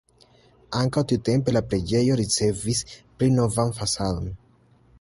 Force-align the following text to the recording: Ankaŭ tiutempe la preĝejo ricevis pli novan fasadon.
Ankaŭ 0.77 1.01
tiutempe 1.11 1.53
la 1.53 1.61
preĝejo 1.73 2.15
ricevis 2.21 2.81
pli 3.03 3.29
novan 3.37 3.77
fasadon. 3.83 4.33